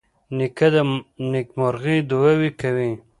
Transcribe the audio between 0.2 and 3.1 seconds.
نیکه د نیکمرغۍ دعاوې کوي.